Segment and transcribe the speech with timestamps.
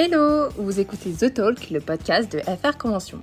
[0.00, 3.18] Hello, vous écoutez The Talk, le podcast de FR Convention.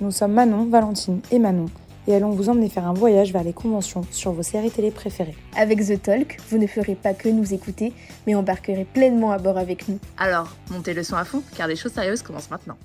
[0.00, 1.66] Nous sommes Manon, Valentine et Manon
[2.06, 5.34] et allons vous emmener faire un voyage vers les conventions sur vos séries télé préférées.
[5.56, 7.92] Avec The Talk, vous ne ferez pas que nous écouter,
[8.24, 9.98] mais embarquerez pleinement à bord avec nous.
[10.16, 12.76] Alors, montez le son à fond, car les choses sérieuses commencent maintenant.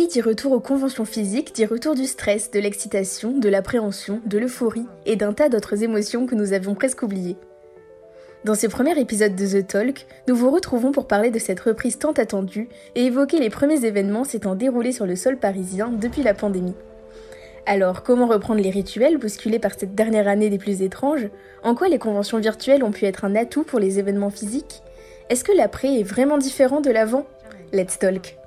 [0.00, 4.38] Qui dit retour aux conventions physiques dit retour du stress, de l'excitation, de l'appréhension, de
[4.38, 7.36] l'euphorie et d'un tas d'autres émotions que nous avions presque oubliées.
[8.46, 11.98] Dans ce premier épisode de The Talk, nous vous retrouvons pour parler de cette reprise
[11.98, 16.32] tant attendue et évoquer les premiers événements s'étant déroulés sur le sol parisien depuis la
[16.32, 16.76] pandémie.
[17.66, 21.28] Alors, comment reprendre les rituels bousculés par cette dernière année des plus étranges?
[21.62, 24.80] En quoi les conventions virtuelles ont pu être un atout pour les événements physiques?
[25.28, 27.26] Est-ce que l'après est vraiment différent de l'avant?
[27.74, 28.39] Let's talk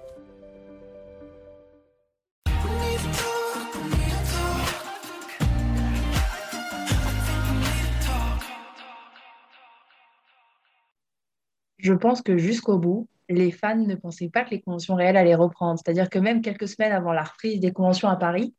[11.84, 15.36] je pense que jusqu'au bout, les fans ne pensaient pas que les conventions réelles allaient
[15.36, 15.80] reprendre.
[15.84, 18.54] C'est-à-dire que même quelques semaines avant la reprise des conventions à Paris,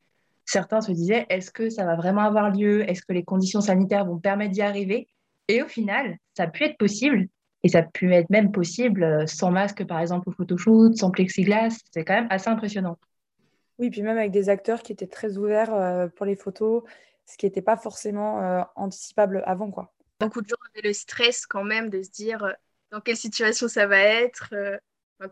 [0.44, 2.88] certains se disaient est-ce que ça va vraiment avoir lieu?
[2.88, 5.08] Est-ce que les conditions sanitaires vont permettre d'y arriver?
[5.48, 7.28] Et au final, ça a pu être possible.
[7.62, 11.10] Et ça a pu être même possible euh, sans masque, par exemple, au photoshoot, sans
[11.10, 11.78] plexiglas.
[11.92, 12.98] C'est quand même assez impressionnant.
[13.78, 16.82] Oui, puis même avec des acteurs qui étaient très ouverts euh, pour les photos,
[17.24, 19.70] ce qui n'était pas forcément euh, anticipable avant.
[19.70, 19.94] quoi.
[20.20, 22.54] Beaucoup de gens avaient le stress quand même de se dire
[22.94, 24.78] dans quelle situation ça va être, euh,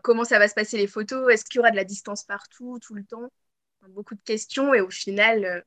[0.01, 2.77] comment ça va se passer les photos, est-ce qu'il y aura de la distance partout,
[2.81, 3.29] tout le temps?
[3.87, 5.61] Beaucoup de questions et au final, euh,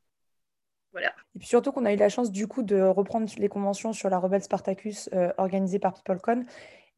[0.92, 1.08] voilà.
[1.34, 4.10] Et puis surtout qu'on a eu la chance du coup de reprendre les conventions sur
[4.10, 6.44] la Rebelle Spartacus euh, organisée par PeopleCon.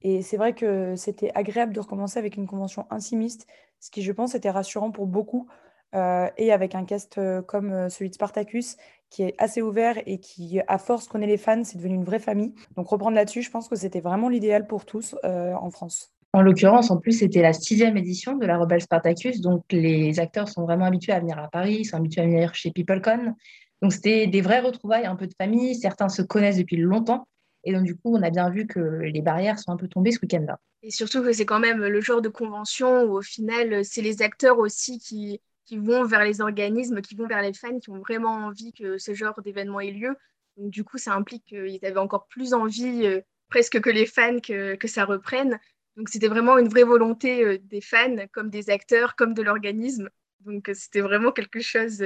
[0.02, 3.46] Et c'est vrai que c'était agréable de recommencer avec une convention intimiste,
[3.78, 5.48] ce qui je pense était rassurant pour beaucoup.
[5.92, 8.76] et avec un cast comme celui de Spartacus,
[9.10, 12.18] qui est assez ouvert et qui, à force, connaît les fans, c'est devenu une vraie
[12.18, 12.54] famille.
[12.76, 16.12] Donc reprendre là-dessus, je pense que c'était vraiment l'idéal pour tous euh, en France.
[16.34, 20.48] En l'occurrence, en plus, c'était la sixième édition de la Rebelle Spartacus, donc les acteurs
[20.48, 23.34] sont vraiment habitués à venir à Paris, sont habitués à venir chez PeopleCon.
[23.80, 27.26] Donc c'était des vraies retrouvailles, un peu de famille, certains se connaissent depuis longtemps,
[27.64, 30.12] et donc du coup, on a bien vu que les barrières sont un peu tombées
[30.12, 30.58] ce week-end-là.
[30.82, 34.22] Et surtout que c'est quand même le genre de convention où au final, c'est les
[34.22, 37.98] acteurs aussi qui, qui vont vers les organismes, qui vont vers les fans, qui ont
[37.98, 40.16] vraiment envie que ce genre d'événement ait lieu.
[40.56, 43.20] Donc, du coup, ça implique qu'ils avaient encore plus envie, euh,
[43.50, 45.58] presque que les fans, que, que ça reprenne.
[45.96, 50.08] Donc, c'était vraiment une vraie volonté euh, des fans, comme des acteurs, comme de l'organisme.
[50.40, 52.02] Donc, euh, c'était vraiment quelque chose,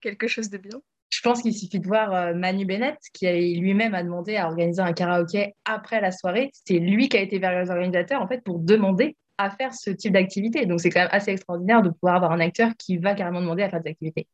[0.00, 0.80] quelque chose de bien.
[1.10, 3.26] Je pense qu'il suffit de voir Manu Bennett, qui
[3.56, 6.50] lui-même a demandé à organiser un karaoké après la soirée.
[6.66, 9.90] C'est lui qui a été vers les organisateurs, en fait, pour demander à faire ce
[9.90, 10.66] type d'activité.
[10.66, 13.62] Donc c'est quand même assez extraordinaire de pouvoir avoir un acteur qui va carrément demander
[13.62, 14.28] à faire des activités.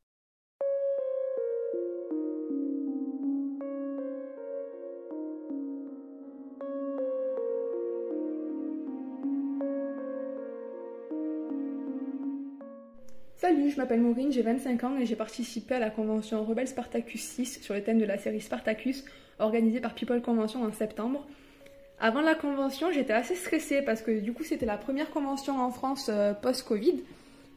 [13.36, 17.22] Salut, je m'appelle Maureen, j'ai 25 ans et j'ai participé à la convention Rebelle Spartacus
[17.22, 19.02] 6 sur le thème de la série Spartacus
[19.38, 21.26] organisée par People Convention en septembre.
[22.02, 25.70] Avant la convention, j'étais assez stressée parce que du coup, c'était la première convention en
[25.70, 27.02] France euh, post-Covid.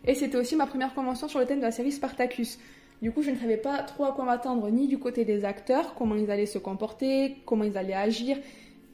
[0.06, 2.60] Et c'était aussi ma première convention sur le thème de la série Spartacus.
[3.02, 5.96] Du coup, je ne savais pas trop à quoi m'attendre, ni du côté des acteurs,
[5.96, 8.38] comment ils allaient se comporter, comment ils allaient agir,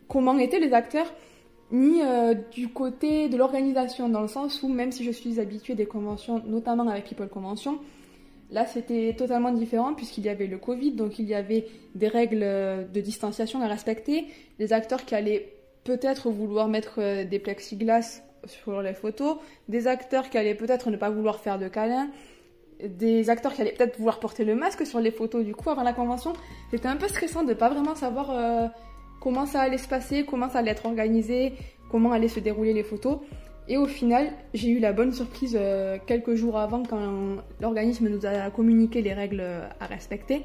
[0.08, 1.12] comment étaient les acteurs,
[1.72, 5.74] ni euh, du côté de l'organisation, dans le sens où même si je suis habituée
[5.74, 7.80] des conventions, notamment avec People Convention,
[8.52, 12.40] Là, c'était totalement différent puisqu'il y avait le Covid, donc il y avait des règles
[12.40, 14.26] de distanciation à respecter,
[14.58, 20.30] des acteurs qui allaient peut-être vouloir mettre euh, des plexiglas sur les photos, des acteurs
[20.30, 22.10] qui allaient peut-être ne pas vouloir faire de câlins,
[22.84, 25.44] des acteurs qui allaient peut-être vouloir porter le masque sur les photos.
[25.44, 26.34] Du coup, avant la convention,
[26.72, 28.68] c'était un peu stressant de ne pas vraiment savoir euh,
[29.20, 31.54] comment ça allait se passer, comment ça allait être organisé,
[31.92, 33.20] comment allaient se dérouler les photos.
[33.70, 38.26] Et au final, j'ai eu la bonne surprise euh, quelques jours avant, quand l'organisme nous
[38.26, 39.44] a communiqué les règles
[39.80, 40.42] à respecter,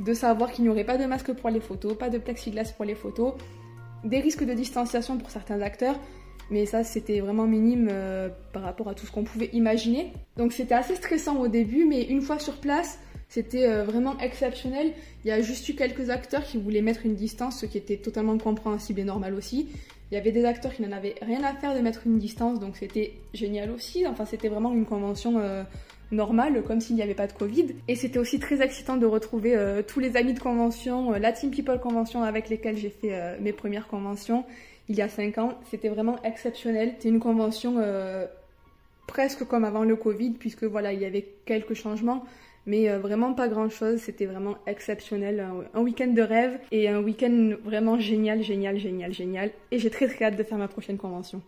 [0.00, 2.84] de savoir qu'il n'y aurait pas de masque pour les photos, pas de plexiglas pour
[2.84, 3.34] les photos,
[4.04, 5.98] des risques de distanciation pour certains acteurs,
[6.50, 10.12] mais ça c'était vraiment minime euh, par rapport à tout ce qu'on pouvait imaginer.
[10.36, 12.98] Donc c'était assez stressant au début, mais une fois sur place,
[13.28, 14.92] c'était euh, vraiment exceptionnel.
[15.24, 17.96] Il y a juste eu quelques acteurs qui voulaient mettre une distance, ce qui était
[17.96, 19.68] totalement compréhensible et normal aussi.
[20.14, 22.60] Il y avait des acteurs qui n'en avaient rien à faire de mettre une distance,
[22.60, 24.06] donc c'était génial aussi.
[24.06, 25.64] Enfin, c'était vraiment une convention euh,
[26.12, 27.74] normale, comme s'il n'y avait pas de Covid.
[27.88, 31.32] Et c'était aussi très excitant de retrouver euh, tous les amis de convention, euh, la
[31.32, 34.44] Team People Convention avec lesquels j'ai fait mes premières conventions
[34.88, 35.54] il y a 5 ans.
[35.68, 36.92] C'était vraiment exceptionnel.
[36.92, 37.82] C'était une convention
[39.08, 42.24] presque comme avant le Covid, puisque voilà, il y avait quelques changements.
[42.66, 45.46] Mais vraiment pas grand-chose, c'était vraiment exceptionnel.
[45.74, 49.50] Un, week-end de rêve et un week-end vraiment génial, génial, génial, génial.
[49.70, 51.42] Et j'ai très très hâte de faire ma prochaine convention.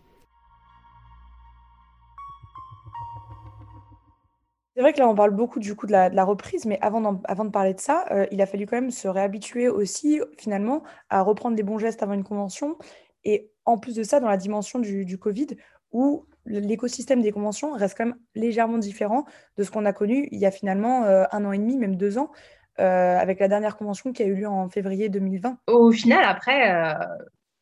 [4.77, 7.45] C'est vrai que là, on parle beaucoup du coup de la, reprise, mais avant, avant
[7.45, 11.23] de parler de ça, euh, il a fallu quand même se réhabituer aussi, finalement, à
[11.23, 12.77] reprendre des bons gestes avant une convention.
[13.23, 15.47] Et en plus de ça, dans la dimension du, Covid,
[15.91, 19.25] où l'écosystème des conventions reste quand même légèrement différent
[19.57, 21.95] de ce qu'on a connu il y a finalement euh, un an et demi, même
[21.95, 22.31] deux ans,
[22.79, 25.57] euh, avec la dernière convention qui a eu lieu en février 2020.
[25.67, 26.95] Au final, après,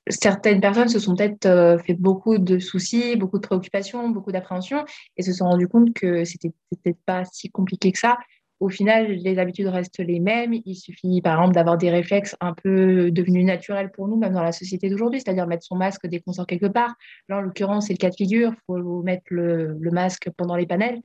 [0.07, 4.85] certaines personnes se sont peut-être euh, fait beaucoup de soucis, beaucoup de préoccupations, beaucoup d'appréhensions
[5.17, 8.17] et se sont rendues compte que c'était peut-être pas si compliqué que ça.
[8.61, 10.53] Au final, les habitudes restent les mêmes.
[10.65, 14.43] Il suffit, par exemple, d'avoir des réflexes un peu devenus naturels pour nous, même dans
[14.43, 16.95] la société d'aujourd'hui, c'est-à-dire mettre son masque dès qu'on sort quelque part.
[17.27, 18.53] Là, en l'occurrence, c'est le cas de figure.
[18.53, 21.01] Il faut mettre le, masque pendant les panels,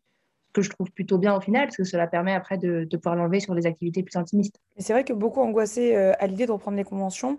[0.49, 3.17] ce que je trouve plutôt bien au final, parce que cela permet après de, pouvoir
[3.17, 4.61] l'enlever sur des activités plus intimistes.
[4.79, 7.39] C'est vrai que beaucoup angoissés euh, à l'idée de reprendre les conventions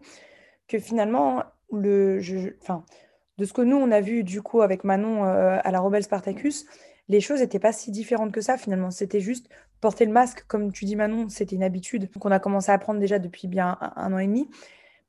[0.68, 2.20] que finalement, le,
[3.38, 6.04] de ce que nous, on a vu du coup avec Manon euh, à la Rebelle
[6.04, 6.66] Spartacus,
[7.08, 8.92] les choses n'étaient pas si différentes que ça finalement.
[8.92, 9.50] C'était juste
[9.82, 13.00] porter le masque, comme tu dis Manon, c'était une habitude qu'on a commencé à prendre
[13.00, 14.50] déjà depuis bien un, an et demi.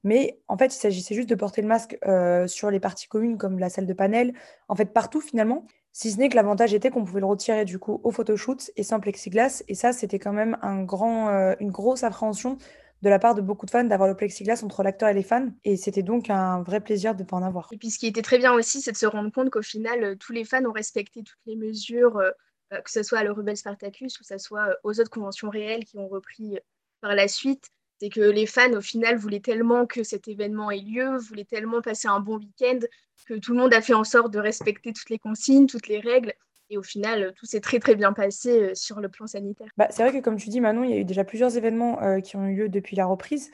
[0.05, 3.39] Mais en fait, il s'agissait juste de porter le masque euh, sur les parties communes
[3.39, 4.33] comme la salle de panel,
[4.69, 5.65] en fait partout finalement.
[5.93, 8.83] Si ce n'est que l'avantage était qu'on pouvait le retirer du coup au photoshoot et
[8.83, 9.63] sans plexiglas.
[9.69, 12.57] Et ça, c'était quand même un grand, euh, une grosse appréhension
[13.03, 15.49] de la part de beaucoup de fans d'avoir le plexiglas entre l'acteur et les fans.
[15.65, 17.69] Et c'était donc un vrai plaisir de ne pas en avoir.
[17.73, 20.05] Et puis ce qui était très bien aussi, c'est de se rendre compte qu'au final,
[20.05, 22.31] euh, tous les fans ont respecté toutes les mesures, euh,
[22.73, 25.85] euh, que ce soit à l'Eurobel Spartacus ou que ce soit aux autres conventions réelles
[25.85, 26.59] qui ont repris
[27.01, 27.69] par la suite.
[28.01, 31.81] C'est que les fans, au final, voulaient tellement que cet événement ait lieu, voulaient tellement
[31.81, 32.81] passer un bon week-end,
[33.27, 36.01] que tout le monde a fait en sorte de respecter toutes les consignes, toutes les
[36.01, 36.35] règles.
[36.73, 39.67] Et au final, tout s'est très très bien passé euh, sur le plan sanitaire.
[39.77, 42.03] Bah, c'est vrai que comme tu dis, Manon, il y a eu déjà plusieurs événements
[42.03, 43.51] euh, qui ont eu lieu depuis la reprise.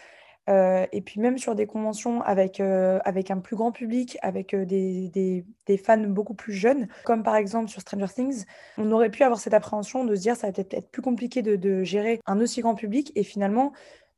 [0.48, 5.10] Euh, et puis même sur des conventions avec, avec un plus grand public, avec des,
[5.66, 8.44] des, fans beaucoup plus jeunes, comme par exemple sur Stranger Things,
[8.78, 11.42] on aurait pu avoir cette appréhension de se dire ça va peut-être être plus compliqué
[11.42, 13.12] de, gérer un aussi grand public.
[13.14, 13.74] Et finalement,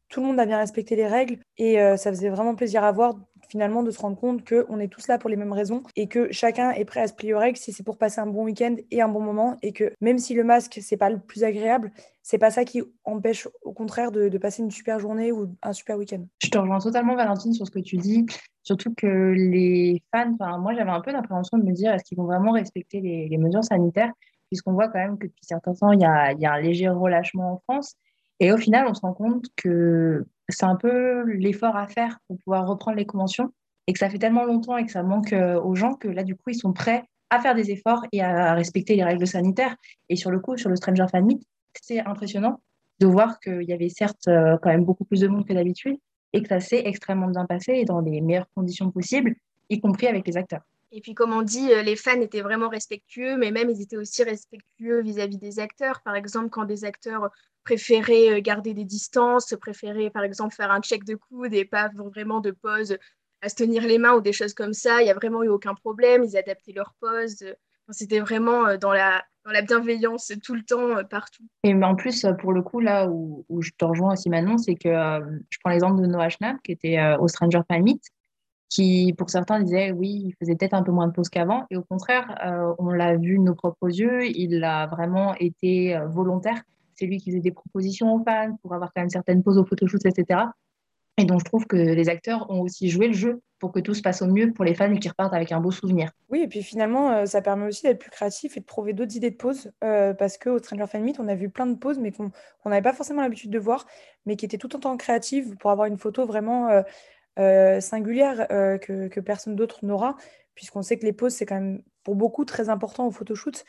[0.09, 3.17] tout le monde a bien respecté les règles et ça faisait vraiment plaisir à voir
[3.51, 6.31] finalement de se rendre compte qu'on est tous là pour les mêmes raisons et que
[6.31, 8.77] chacun est prêt à se plier aux règles si c'est pour passer un bon week-end
[8.91, 11.91] et un bon moment et que même si le masque c'est pas le plus agréable,
[12.23, 15.99] c'est pas ça qui empêche au contraire de, passer une super journée ou un super
[15.99, 16.25] week-end.
[16.43, 18.25] Je te rejoins totalement Valentine sur ce que tu dis,
[18.63, 22.25] surtout que les fans, moi j'avais un peu l'appréhension de me dire est-ce qu'ils vont
[22.25, 24.13] vraiment respecter les, mesures sanitaires
[24.49, 27.59] puisqu'on voit quand même que depuis certains temps il y a un léger relâchement en
[27.59, 27.97] France
[28.39, 32.39] et au final on se rend compte que c'est un peu l'effort à faire pour
[32.39, 33.53] pouvoir reprendre les conventions
[33.87, 36.23] et que ça fait tellement longtemps et que ça manque euh, aux gens que là,
[36.23, 39.77] du coup, ils sont prêts à faire des efforts et à respecter les règles sanitaires.
[40.09, 41.43] Et sur le coup, sur le Stranger Fan Meet,
[41.81, 42.61] c'est impressionnant
[42.99, 45.97] de voir qu'il y avait certes euh, quand même beaucoup plus de monde que d'habitude
[46.33, 49.35] et que ça s'est extrêmement bien passé et dans les meilleures conditions possibles,
[49.69, 50.63] y compris avec les acteurs.
[50.93, 53.97] Et puis, comme on dit, euh, les fans étaient vraiment respectueux, mais même ils étaient
[53.97, 56.01] aussi respectueux vis-à-vis -vis des acteurs.
[56.05, 57.31] Par exemple, quand des acteurs
[57.65, 61.91] préférer euh, garder des distances, préférer par exemple faire un check de coude et pas
[61.95, 62.97] vraiment de pause
[63.43, 65.01] à se tenir les mains ou des choses comme ça.
[65.01, 66.25] Il n'y a vraiment eu aucun problème.
[66.25, 67.45] Ils adaptaient leur pose.
[67.91, 71.45] C'était vraiment euh, dans la, dans la bienveillance tout le temps, euh, partout.
[71.65, 74.75] Et en plus, pour le coup, là où, où je te rejoins aussi maintenant, c'est
[74.77, 78.03] que je prends l'exemple de Noah Schnapp, qui était au Stranger Meet,
[78.69, 81.67] qui, pour certains, disait oui, il faisait peut-être un peu moins de pause qu'avant.
[81.71, 86.63] Et au contraire, on l'a vu de nos propres yeux, il a vraiment été volontaire
[87.01, 89.65] c'est lui qui faisait des propositions aux fans pour avoir quand même certaines pauses au
[89.65, 90.41] photoshoot, etc.
[91.17, 93.95] Et donc, je trouve que les acteurs ont aussi joué le jeu pour que tout
[93.95, 96.11] se passe au mieux pour les fans et qu'ils repartent avec un beau souvenir.
[96.29, 99.17] Oui, et puis finalement, euh, ça permet aussi d'être plus créatif et de trouver d'autres
[99.17, 99.71] idées de pauses.
[99.83, 102.31] Euh, parce qu'au Stranger Fan Meet, on a vu plein de pauses, mais qu'on
[102.67, 103.87] n'avait pas forcément l'habitude de voir,
[104.27, 106.83] mais qui étaient tout en temps créatives pour avoir une photo vraiment
[107.39, 110.17] euh, singulière que, personne d'autre n'aura,
[110.55, 113.65] puisqu'on sait que les pauses, c'est quand même pour beaucoup très important au photoshoot.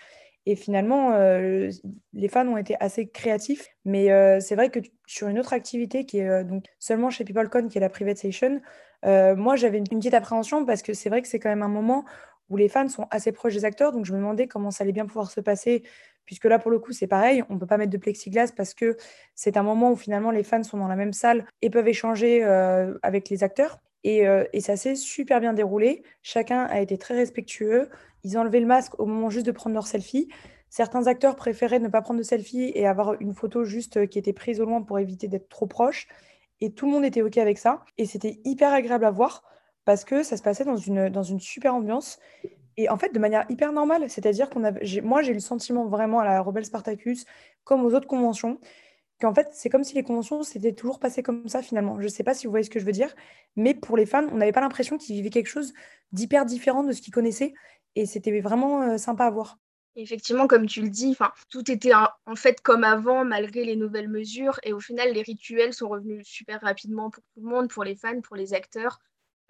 [0.46, 1.70] Et finalement, euh,
[2.14, 3.68] les fans ont été assez créatifs.
[3.86, 7.24] Mais euh, c'est vrai que sur une autre activité qui est euh, donc seulement chez
[7.24, 8.62] PeopleCon, qui est la Private Station,
[9.04, 12.06] moi j'avais une, petite appréhension parce que c'est vrai que c'est quand même un moment
[12.50, 13.92] où les fans sont assez proches des acteurs.
[13.92, 15.84] Donc je me demandais comment ça allait bien pouvoir se passer.
[16.26, 18.74] Puisque là, pour le coup, c'est pareil, on ne peut pas mettre de plexiglas parce
[18.76, 18.96] que
[19.36, 22.44] c'est un moment où finalement les fans sont dans la même salle et peuvent échanger
[23.02, 23.80] avec les acteurs.
[24.04, 26.02] Et, et, ça s'est super bien déroulé.
[26.24, 27.90] Chacun a été très respectueux.
[28.24, 30.28] Ils ont enlevé le masque au moment juste de prendre leur selfie.
[30.72, 34.18] Certains acteurs préféraient ne pas prendre de selfie et avoir une photo juste euh, qui
[34.18, 36.08] était prise au loin pour éviter d'être trop proche.
[36.62, 37.84] Et tout le monde était OK avec ça.
[37.98, 39.44] Et c'était hyper agréable à voir
[39.84, 42.20] parce que ça se passait dans une, dans une super ambiance.
[42.78, 44.10] et en fait de manière hyper normale.
[44.10, 47.26] C'est-à-dire qu'on avait, moi j'ai eu le sentiment vraiment à la Rebelle Spartacus,
[47.66, 48.58] comme aux autres conventions,
[49.22, 52.00] qu'en fait c'est comme si les conventions s'étaient toujours passées comme ça finalement.
[52.00, 53.14] Je ne sais pas si vous voyez ce que je veux dire,
[53.56, 55.74] mais pour les fans, on n'avait pas l'impression qu'ils vivaient quelque chose
[56.12, 57.54] d'hyper différent de ce qu'ils connaissaient,
[57.96, 59.58] et c'était vraiment euh, sympa à voir.
[59.98, 61.18] Effectivement, comme tu le dis,
[61.50, 64.58] tout était en fait comme avant, malgré les nouvelles mesures.
[64.64, 67.96] Et au final, les rituels sont revenus super rapidement pour tout le monde, pour les
[67.96, 69.00] fans, pour les acteurs.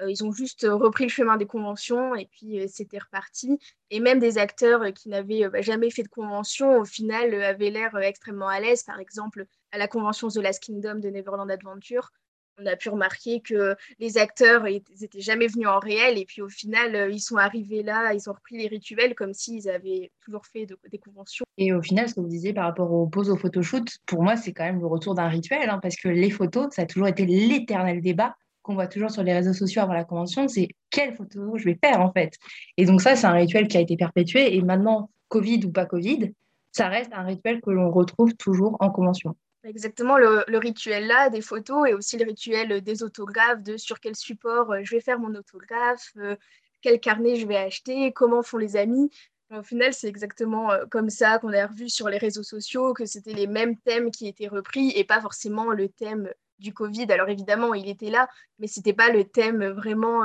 [0.01, 3.59] Euh, ils ont juste repris le chemin des conventions et puis euh, c'était reparti.
[3.91, 7.95] Et même des acteurs qui n'avaient bah, jamais fait de convention, au final, avaient l'air
[7.97, 8.81] extrêmement à l'aise.
[8.81, 12.11] Par exemple, à la convention The Last Kingdom de Neverland Adventure,
[12.59, 16.49] on a pu remarquer que les acteurs n'étaient jamais venus en réel et puis au
[16.49, 20.45] final euh, ils sont arrivés là, ils ont repris les rituels comme s'ils avaient toujours
[20.45, 21.45] fait des conventions.
[21.57, 24.35] Et au final, ce que vous disiez par rapport aux poses au photoshoot, pour moi
[24.35, 27.07] c'est quand même le retour d'un rituel hein, parce que les photos, ça a toujours
[27.07, 31.15] été l'éternel débat qu'on voit toujours sur les réseaux sociaux avant la convention, c'est quelle
[31.15, 32.37] photo je vais faire en fait.
[32.77, 35.85] Et donc ça, c'est un rituel qui a été perpétué et maintenant, Covid ou pas
[35.85, 36.31] Covid,
[36.71, 39.35] ça reste un rituel que l'on retrouve toujours en convention.
[39.63, 44.15] Exactement, le, rituel là, des photos et aussi le rituel des autographes, de sur quel
[44.15, 46.35] support euh, je vais faire mon autographe, euh,
[46.81, 49.11] quel carnet je vais acheter, comment font les amis.
[49.51, 53.05] Au final, c'est exactement euh, comme ça qu'on a revu sur les réseaux sociaux, que
[53.05, 57.11] c'était les mêmes thèmes qui étaient repris et pas forcément le thème du Covid.
[57.11, 58.27] Alors évidemment, il était là,
[58.57, 60.23] mais ce n'était pas le thème vraiment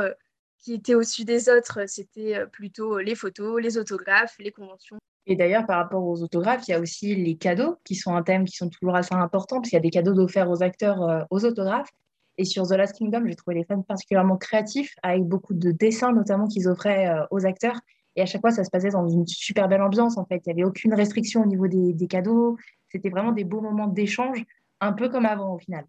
[0.58, 1.86] qui était au-dessus des autres.
[1.88, 4.98] C'était plutôt les photos, les autographes, les conventions.
[5.26, 8.22] Et d'ailleurs, par rapport aux autographes, il y a aussi les cadeaux qui sont un
[8.22, 11.02] thème qui sont toujours assez importants, parce qu'il y a des cadeaux offerts aux acteurs
[11.02, 11.90] euh, aux autographes.
[12.38, 16.12] Et sur The Last Kingdom, j'ai trouvé les fans particulièrement créatifs, avec beaucoup de dessins
[16.12, 17.80] notamment qu'ils offraient euh, aux acteurs.
[18.14, 20.42] Et à chaque fois, ça se passait dans une super belle ambiance, en fait.
[20.46, 22.56] Il n'y avait aucune restriction au niveau des, des cadeaux.
[22.88, 24.44] C'était vraiment des beaux moments d'échange,
[24.80, 25.84] un peu comme avant au final.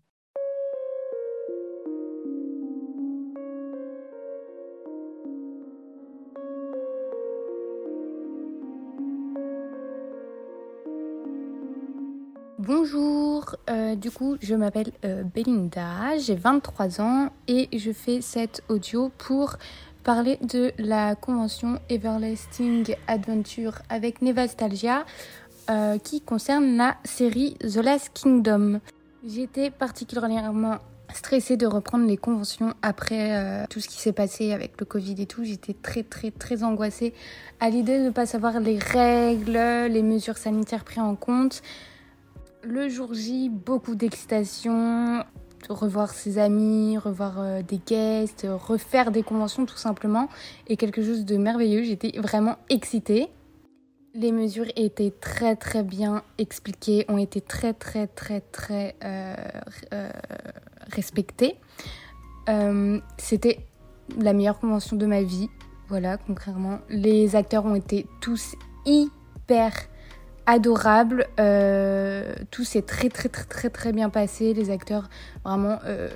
[13.70, 19.12] Euh, du coup je m'appelle euh, Belinda, j'ai 23 ans et je fais cet audio
[19.18, 19.58] pour
[20.04, 25.06] parler de la convention Everlasting Adventure avec Nevastalgia
[25.70, 28.80] euh, qui concerne la série The Last Kingdom.
[29.27, 30.77] J'étais particulièrement
[31.13, 35.25] stressée de reprendre les conventions après tout ce qui s'est passé avec le Covid et
[35.25, 35.44] tout.
[35.44, 37.13] J'étais très très très angoissée
[37.60, 41.62] à l'idée de ne pas savoir les règles, les mesures sanitaires prises en compte.
[42.63, 45.23] Le jour J, beaucoup d'excitation,
[45.69, 50.27] revoir ses amis, revoir euh, des guests, refaire des conventions tout simplement,
[50.67, 51.83] et quelque chose de merveilleux.
[51.83, 53.27] J'étais vraiment excitée.
[54.15, 59.35] Les mesures étaient très très bien expliquées, ont été très très très très euh,
[59.93, 60.09] euh,
[60.91, 61.55] respectées.
[63.17, 63.59] C'était
[64.17, 65.49] la meilleure convention de ma vie,
[65.89, 66.79] voilà concrètement.
[66.89, 69.73] Les acteurs ont été tous hyper
[70.48, 71.27] adorable.
[71.39, 74.56] Euh, tout s'est très très très très très bien passé.
[74.56, 75.08] Les acteurs,
[75.46, 76.10] vraiment, euh,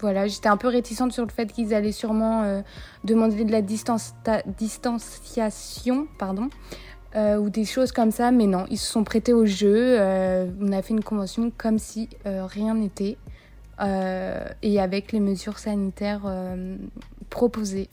[0.00, 2.60] voilà, j'étais un peu réticente sur le fait qu'ils allaient sûrement euh,
[3.04, 6.50] demander de la distanciation, pardon,
[7.16, 9.98] ou des choses comme ça, mais non, ils se sont prêtés au jeu.
[10.60, 13.16] on a fait une convention comme si rien n'était.
[14.62, 16.30] et avec les mesures sanitaires
[17.28, 17.88] proposées.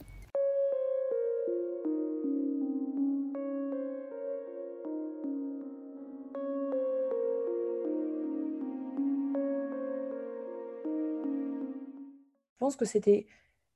[12.66, 13.26] Pense que c'était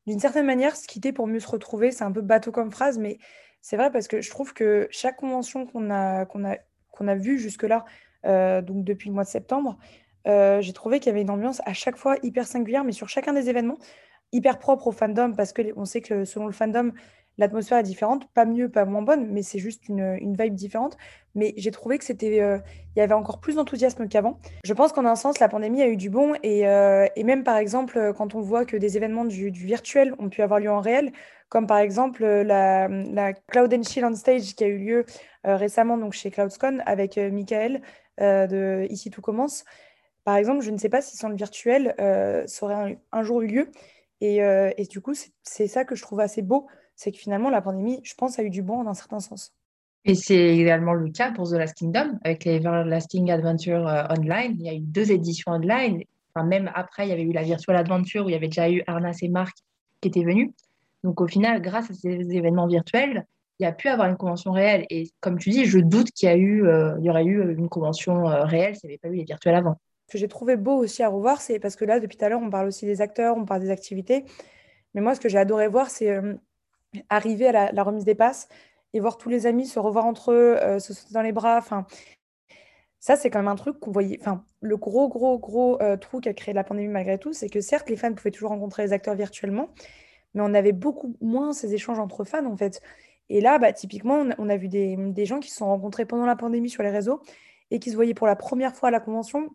[0.09, 1.93] d'une certaine manière se quitter pour mieux se retrouver.
[1.93, 3.19] C'est un peu bateau comme phrase, mais
[3.61, 6.57] c'est vrai parce que je trouve que chaque convention qu'on a, qu'on a,
[6.91, 7.85] qu'on a vue jusque-là,
[8.27, 9.79] euh, donc depuis le mois de septembre,
[10.27, 13.09] euh, j'ai trouvé qu'il y avait une ambiance à chaque fois hyper singulière, mais sur
[13.09, 13.79] chacun des événements,
[14.33, 16.93] hyper propre au fandom, parce qu'on sait que selon le fandom,
[17.41, 20.97] l'atmosphère est différente, pas mieux, pas moins bonne, mais c'est juste une, vibe différente.
[21.35, 22.59] Mais j'ai trouvé que c'était, euh,
[22.95, 24.39] il y avait encore plus d'enthousiasme qu'avant.
[24.63, 27.57] Je pense qu'en un sens, la pandémie a eu du bon et, euh, même par
[27.57, 31.13] exemple, quand on voit que des événements du, virtuel ont pu avoir lieu en réel,
[31.49, 32.89] comme par exemple la,
[33.49, 35.07] Cloud and Chill on Stage qui a eu lieu
[35.47, 37.81] euh, récemment donc chez CloudScon avec Michael
[38.19, 39.65] de Ici tout commence.
[40.25, 41.95] Par exemple, je ne sais pas si sans le virtuel,
[42.47, 43.71] ça aurait un, jour eu lieu.
[44.21, 46.67] Et du coup, c'est ça que je trouve assez beau
[47.01, 49.55] c'est que finalement, la pandémie, je pense, a eu du bon dans un certain sens.
[50.05, 54.55] Et c'est également le cas pour The Last Kingdom, avec les Everlasting Adventure euh, Online.
[54.59, 56.03] Il y a eu deux éditions online.
[56.35, 58.71] Enfin, même après, il y avait eu la Virtual Adventure, où il y avait déjà
[58.71, 59.57] eu Arnas et Marc
[60.03, 60.51] qui étaient venus.
[61.03, 63.25] Donc au final, grâce à ces événements virtuels,
[63.59, 64.85] il y a pu avoir une convention réelle.
[64.91, 67.57] Et comme tu dis, je doute qu'il y, a eu, euh, il y aurait eu
[67.57, 69.81] une convention euh, réelle s'il n'y avait pas eu les virtuels avant.
[70.09, 72.29] Ce que j'ai trouvé beau aussi à revoir, c'est parce que là, depuis tout à
[72.29, 74.27] l'heure, on parle aussi des acteurs, on parle des activités.
[74.93, 76.21] Mais moi, ce que j'ai adoré voir, c'est
[77.09, 78.49] arriver à la, remise des passes
[78.93, 81.59] et voir tous les amis se revoir entre eux, se sauter dans les bras.
[81.59, 81.87] Enfin,
[82.99, 84.19] ça, c'est quand même un truc qu'on voyait.
[84.21, 87.61] Enfin, le gros, gros, gros trou qui a créé la pandémie malgré tout, c'est que
[87.61, 89.71] certes, les fans pouvaient toujours rencontrer les acteurs virtuellement,
[90.35, 92.83] mais on avait beaucoup moins ces échanges entre fans, en fait.
[93.29, 96.27] Et là, bah, typiquement, on a vu des, des gens qui se sont rencontrés pendant
[96.27, 97.23] la pandémie sur les réseaux
[97.71, 99.51] et qui se voyaient pour la première fois à la convention.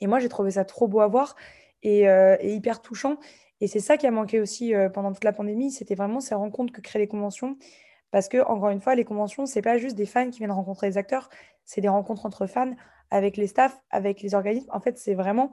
[0.00, 1.36] Et moi, j'ai trouvé ça trop beau à voir
[1.82, 3.18] et, euh, hyper touchant.
[3.60, 6.34] Et c'est ça qui a manqué aussi euh, pendant toute la pandémie, c'était vraiment ces
[6.34, 7.56] rencontres que créent les conventions.
[8.10, 10.88] Parce que, encore une fois, les conventions, c'est pas juste des fans qui viennent rencontrer
[10.88, 11.30] les acteurs,
[11.64, 12.74] c'est des rencontres entre fans,
[13.10, 14.70] avec les staffs, avec les organismes.
[14.72, 15.50] En fait, c'est vraiment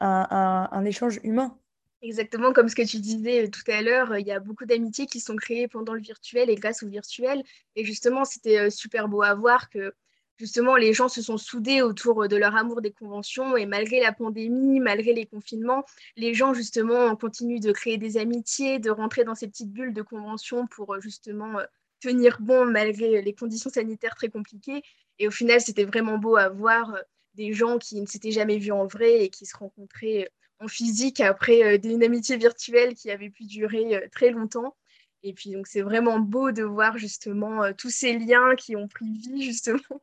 [0.00, 1.56] un, échange humain.
[2.00, 5.06] Exactement comme ce que tu disais euh, tout à l'heure, il y a beaucoup d'amitiés
[5.06, 7.44] qui sont créées pendant le virtuel et grâce au virtuel.
[7.76, 9.94] Et justement, c'était euh, super beau à voir que
[10.38, 14.12] justement les gens se sont soudés autour de leur amour des conventions et malgré la
[14.12, 15.84] pandémie, malgré les confinements,
[16.16, 20.02] les gens justement continuent de créer des amitiés, de rentrer dans ces petites bulles de
[20.02, 21.58] conventions pour euh, justement
[22.00, 24.82] tenir bon malgré les conditions sanitaires très compliquées.
[25.18, 26.96] Et au final, c'était vraiment beau à voir
[27.34, 30.28] des gens qui ne s'étaient jamais vus en vrai et qui se rencontraient
[30.62, 34.76] en physique après euh, une amitié virtuelle qui avait pu durer euh, très longtemps.
[35.22, 38.88] Et puis donc c'est vraiment beau de voir justement euh, tous ces liens qui ont
[38.88, 40.01] pris vie justement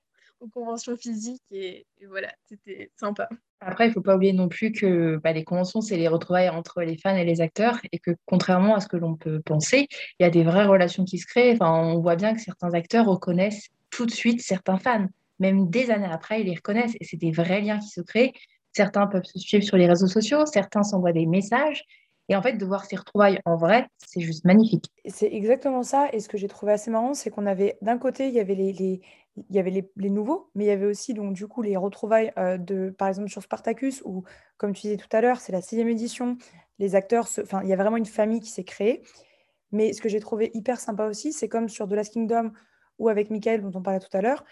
[0.50, 3.30] aux conventions physiques et, voilà, c'était sympa.
[3.62, 6.50] Après, il ne faut pas oublier non plus que bah, les conventions, c'est les retrouvailles
[6.50, 9.88] entre les fans et les acteurs et que contrairement à ce que l'on peut penser,
[10.20, 11.54] il y a des vraies relations qui se créent.
[11.54, 15.08] Enfin, on voit bien que certains acteurs reconnaissent tout de suite certains fans.
[15.40, 18.34] Même des années après, ils les reconnaissent et c'est des vrais liens qui se créent.
[18.74, 21.84] Certains peuvent se suivre sur les réseaux sociaux, certains s'envoient des messages.
[22.30, 24.86] Et en fait, de voir ces retrouvailles en vrai, c'est juste magnifique.
[25.06, 26.10] C'est exactement ça.
[26.14, 28.54] Et ce que j'ai trouvé assez marrant, c'est qu'on avait d'un côté, il y avait
[28.54, 29.02] les,
[29.50, 32.32] il y avait les, nouveaux, mais il y avait aussi donc du coup les retrouvailles
[32.38, 34.24] euh, de, par exemple sur Spartacus, où
[34.58, 36.38] comme tu disais tout à l'heure, c'est la sixième édition.
[36.80, 39.04] Les acteurs, enfin, il y a vraiment une famille qui s'est créée.
[39.72, 42.52] Mais ce que j'ai trouvé hyper sympa aussi, c'est comme sur The Last Kingdom
[42.98, 44.44] ou avec Michael dont on parlait tout à l'heure,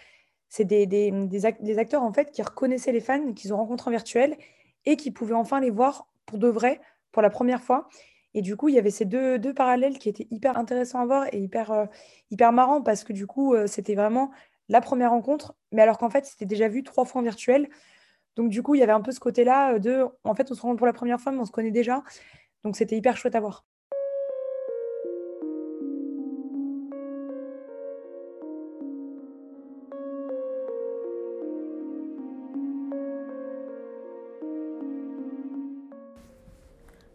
[0.49, 1.45] c'est des, des,
[1.79, 4.37] acteurs en fait qui reconnaissaient les fans qu'ils ont rencontrés en virtuel
[4.85, 6.79] et qui pouvaient enfin les voir pour de vrai
[7.11, 7.87] pour la première fois.
[8.33, 11.05] Et du coup, il y avait ces deux, deux parallèles qui étaient hyper intéressants à
[11.05, 11.85] voir et hyper, euh,
[12.29, 14.31] hyper marrants parce que du coup, euh, c'était vraiment
[14.69, 17.69] la première rencontre, mais alors qu'en fait, c'était déjà vu trois fois en virtuel.
[18.35, 20.55] Donc du coup, il y avait un peu ce côté-là euh, de, en fait, on
[20.55, 22.03] se rencontre pour la première fois, mais on se connaît déjà.
[22.63, 23.65] Donc c'était hyper chouette à voir.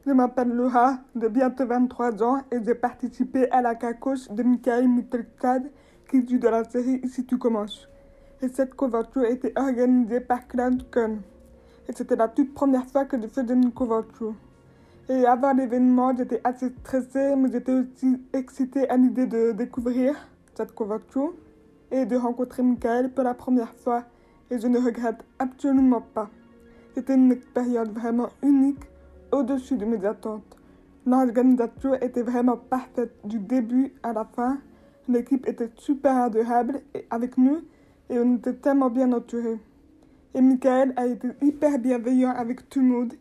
[0.04, 4.88] Je m'appelle Laura, de bientôt 23 ans, et j'ai participé à la cacoche de Michael
[4.88, 5.70] Mittelstad,
[6.20, 7.88] joue dans la série Ici tu commences.
[8.42, 11.18] Et cette convention était organisée par CloudCon.
[11.88, 14.34] Et c'était la toute première fois que je faisais une convention.
[15.08, 20.14] Et avant l'événement, j'étais assez stressée, mais j'étais aussi excitée à l'idée de découvrir
[20.54, 21.32] cette convention
[21.90, 24.04] et de rencontrer Michael pour la première fois.
[24.50, 26.30] Et je ne regrette absolument pas.
[26.94, 28.84] C'était une expérience vraiment unique
[29.32, 30.56] au-dessus de mes attentes.
[31.04, 34.58] L'organisation était vraiment parfaite du début à la fin.
[35.08, 37.62] L'équipe était super adorable avec nous
[38.08, 39.58] et on était tellement bien entourés.
[40.34, 43.14] Et Michael a été hyper bienveillant avec tout le monde.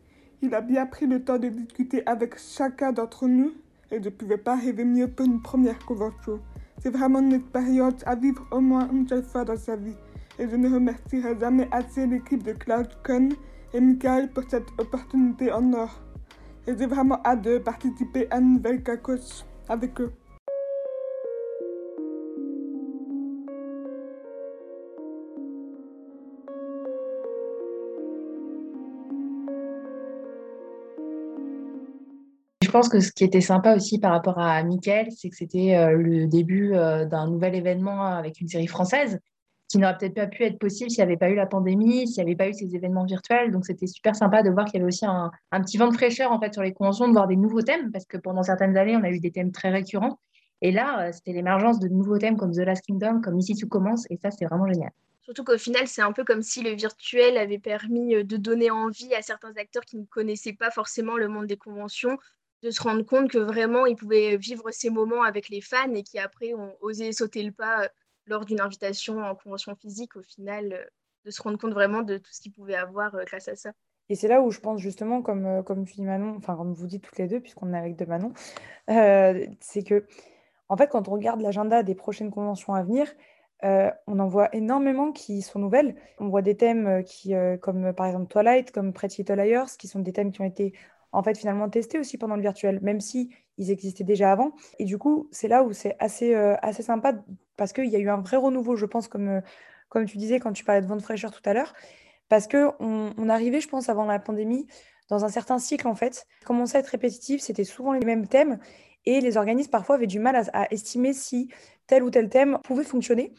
[0.44, 3.52] Il a bien pris le temps de discuter avec chacun d'entre nous
[3.90, 6.40] et je ne pouvais pas rêver mieux pour une première convention.
[6.84, 9.98] C'est vraiment une expérience à vivre au moins une seule fois dans sa vie.
[10.40, 13.30] Et je ne remercierai jamais assez l'équipe de CloudCon
[13.74, 16.00] et Michael pour cette opportunité en or.
[16.68, 20.12] Et j'ai vraiment hâte de participer à une nouvelle cacos avec eux.
[32.72, 35.92] Pense que ce qui était sympa aussi par rapport à Michael, c'est que c'était euh,
[35.92, 39.20] le début euh, d'un nouvel événement avec une série française
[39.72, 42.24] qui n'aurait peut-être pas pu être possible s'il n'y avait pas eu la pandémie, s'il
[42.24, 43.52] n'y avait pas eu ces événements virtuels.
[43.52, 45.32] Donc, c'était super sympa de voir qu'il y avait aussi un,
[45.62, 48.06] petit vent de fraîcheur en fait sur les conventions, de voir des nouveaux thèmes, parce
[48.06, 50.20] que pendant certaines années, on a eu des thèmes très récurrents.
[50.62, 53.70] Et là, euh, c'était l'émergence de nouveaux thèmes comme The Last Kingdom, comme Ici tout
[53.70, 54.92] commence, et ça, c'est vraiment génial.
[55.22, 59.14] Surtout qu'au final, c'est un peu comme si le virtuel avait permis de donner envie
[59.16, 62.18] à certains acteurs qui ne connaissaient pas forcément le monde des conventions
[62.62, 66.04] de se rendre compte que vraiment ils pouvaient vivre ces moments avec les fans et
[66.04, 67.88] qui après ont osé sauter le pas euh,
[68.28, 70.86] lors d'une invitation en convention physique, au final, euh,
[71.26, 73.72] de se rendre compte vraiment de tout ce qu'ils pouvaient avoir euh, grâce à ça.
[74.10, 76.88] Et c'est là où je pense justement, comme, comme tu dis Manon, enfin comme vous
[76.88, 78.34] dites toutes les deux, puisqu'on est avec deux Manon,
[78.88, 80.06] c'est que
[80.68, 83.08] en fait, quand on regarde l'agenda des prochaines conventions à venir,
[83.64, 85.96] on en voit énormément qui sont nouvelles.
[86.20, 90.00] On voit des thèmes qui, comme par exemple Twilight, comme Pretty Little Liars, qui sont
[90.00, 90.74] des thèmes qui ont été
[91.12, 94.54] en fait finalement testés aussi pendant le virtuel, même si ils existaient déjà avant.
[94.80, 97.14] Et du coup, c'est là où c'est assez, euh, assez sympa
[97.58, 99.42] parce qu'il y a eu un vrai renouveau, je pense, comme, euh,
[99.90, 101.74] comme tu disais quand tu parlais de vente fraîcheur tout à l'heure,
[102.30, 104.68] parce qu'on on arrivait, je pense, avant la pandémie,
[105.10, 108.60] dans un certain cycle en fait, commençait à être répétitif, c'était souvent les mêmes thèmes
[109.06, 111.50] et les organismes parfois avaient du mal à, à estimer si
[111.88, 113.34] tel ou tel thème pouvait fonctionner.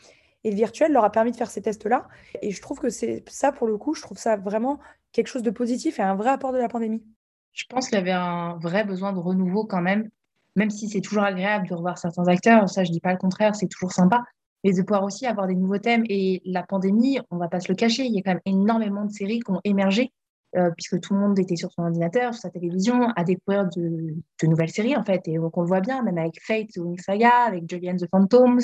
[0.45, 2.09] Et le virtuel leur a permis de faire ces tests-là.
[2.43, 4.81] Et je trouve que c'est ça, pour le coup, je trouve ça vraiment
[5.13, 7.05] quelque chose de positif et un vrai apport de la pandémie.
[7.53, 10.09] Je pense qu'il y avait un vrai besoin de renouveau quand même,
[10.57, 12.69] même si c'est toujours agréable de revoir certains acteurs.
[12.69, 14.23] Ça, je dis pas le contraire, c'est toujours sympa.
[14.65, 16.05] Mais de pouvoir aussi avoir des nouveaux thèmes.
[16.09, 19.05] Et la pandémie, on va pas se le cacher, il y a quand même énormément
[19.05, 20.13] de séries qui ont émergé
[20.55, 24.15] euh, puisque tout le monde était sur son ordinateur, sur sa télévision, à découvrir de,
[24.43, 25.27] nouvelles séries, en fait.
[25.27, 28.61] Et donc, on le voit bien, même avec Fate, Wing Saga, avec Julian the Phantoms.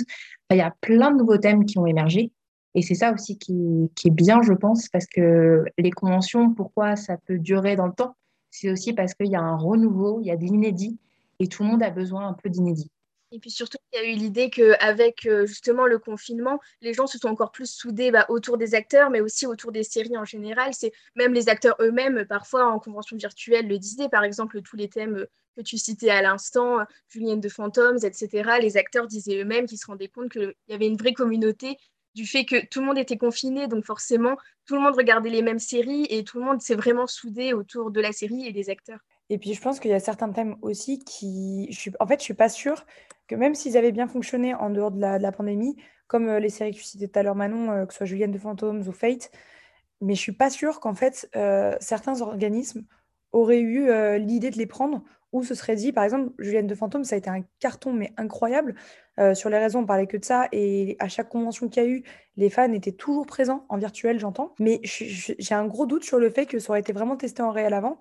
[0.51, 2.31] il y a plein de nouveaux thèmes qui ont émergé.
[2.75, 7.17] Et c'est ça aussi qui, est bien, je pense, parce que les conventions, pourquoi ça
[7.27, 8.15] peut durer dans le temps
[8.61, 10.99] C'est aussi parce qu'il y a un renouveau, il y a de l'inédit,
[11.39, 12.91] et tout le monde a besoin un peu d'inédit.
[13.31, 17.07] Et puis surtout, il y a eu l'idée qu'avec euh, justement le confinement, les gens
[17.07, 20.25] se sont encore plus soudés bah, autour des acteurs, mais aussi autour des séries en
[20.25, 20.73] général.
[20.75, 24.09] C'est même les acteurs eux-mêmes, parfois en convention virtuelle, le disaient.
[24.09, 28.59] Par exemple, tous les thèmes que tu citais à l'instant, Julienne de Phantoms, etc.
[28.61, 31.77] Les acteurs disaient eux-mêmes qu'ils se rendaient compte qu'il y avait une vraie communauté
[32.15, 35.43] du fait que tout le monde était confiné, donc forcément, tout le monde regardait les
[35.43, 38.71] mêmes séries et tout le monde s'est vraiment soudé autour de la série et des
[38.71, 39.01] acteurs.
[39.31, 41.69] Et puis, je pense qu'il y a certains thèmes aussi qui.
[42.01, 42.87] En fait, je ne suis pas sûre
[43.27, 46.73] que même s'ils avaient bien fonctionné en dehors de la, pandémie, comme euh, les séries
[46.73, 48.93] que tu citais tout à l'heure, Manon, euh, que ce soit Julienne de Phantoms ou
[48.93, 49.31] Fate,
[50.01, 52.85] mais je suis pas sûre qu'en fait, euh, certains organismes
[53.33, 57.05] auraient eu l'idée de les prendre ou se serait dit, par exemple, Julienne de Fantôme,
[57.05, 58.75] ça a été un carton, mais incroyable.
[59.35, 60.49] sur les raisons, on parlait que de ça.
[60.53, 62.03] Et à chaque convention qu'il y a eu,
[62.37, 64.55] les fans étaient toujours présents en virtuel, j'entends.
[64.59, 67.51] Mais j'ai un gros doute sur le fait que ça aurait été vraiment testé en
[67.51, 67.99] réel avant.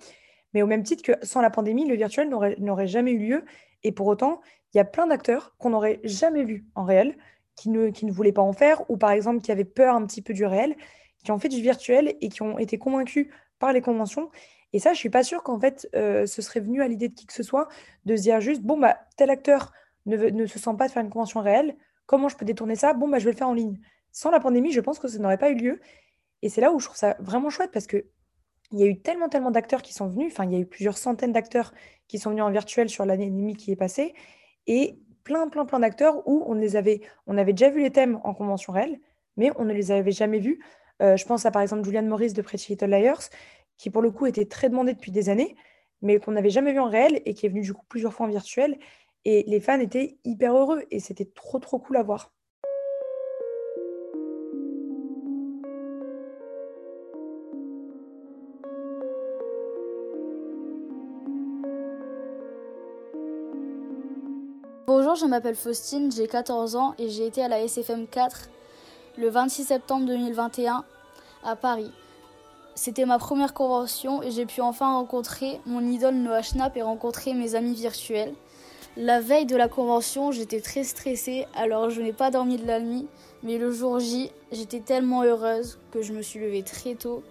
[0.54, 3.46] Mais au même titre que sans la pandémie, le virtuel n'aurait jamais eu lieu.
[3.84, 4.42] Et pour autant,
[4.74, 7.18] il y a plein d'acteurs qu'on n'aurait jamais vus en réel,
[7.56, 10.06] qui ne, qui ne voulaient pas en faire, ou par exemple qui avaient peur un
[10.06, 10.76] petit peu du réel,
[11.24, 13.28] qui ont fait du virtuel et qui ont été convaincus
[13.60, 14.30] par les conventions.
[14.74, 17.14] Et ça, je suis pas sûre qu'en fait, euh, ce serait venu à l'idée de
[17.14, 17.68] qui que ce soit
[18.06, 19.72] de se dire juste, bon, bah, tel acteur
[20.06, 21.76] ne, se sent pas de faire une convention réelle,
[22.06, 22.94] comment je peux détourner ça?
[22.94, 23.80] Bon, bah, je vais le faire en ligne.
[24.12, 25.80] Sans la pandémie, je pense que ça n'aurait pas eu lieu.
[26.42, 28.06] Et c'est là où je trouve ça vraiment chouette parce que
[28.72, 30.32] il y a eu tellement, tellement d'acteurs qui sont venus.
[30.32, 31.74] Enfin, il y a eu plusieurs centaines d'acteurs
[32.08, 34.14] qui sont venus en virtuel sur l'année et demie qui est passée.
[34.68, 38.20] Et plein, plein, plein d'acteurs où on les avait, on avait déjà vu les thèmes
[38.24, 39.00] en convention réelle,
[39.38, 40.62] mais on ne les avait jamais vus.
[41.02, 43.30] Euh, je pense à par exemple Julianne Morris de Pretty Little Liars,
[43.78, 45.56] qui pour le coup était très demandé depuis des années,
[46.02, 48.26] mais qu'on n'avait jamais vu en réel et qui est venu du coup plusieurs fois
[48.26, 48.78] en virtuel.
[49.26, 52.32] Et les fans étaient hyper heureux et c'était trop, trop cool à voir.
[64.88, 68.50] Bonjour, je m'appelle Faustine, j'ai 14 ans et j'ai été à la SFM 4
[69.18, 70.86] le 26 septembre 2021
[71.44, 71.92] à Paris.
[72.78, 77.34] C'était ma première convention et j'ai pu enfin rencontrer mon idole Noah Schnapp et rencontrer
[77.34, 78.36] mes amis virtuels.
[78.96, 82.80] La veille de la convention, j'étais très stressée, alors je n'ai pas dormi de la
[82.80, 83.08] nuit,
[83.42, 87.24] mais le jour J, j'étais tellement heureuse que je me suis levée très tôt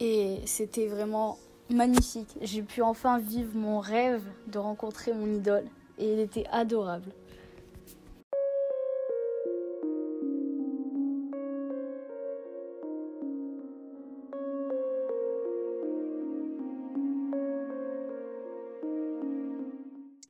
[0.00, 1.38] et c'était vraiment
[1.70, 2.36] magnifique.
[2.42, 7.12] J'ai pu enfin vivre mon rêve de rencontrer mon idole et il était adorable.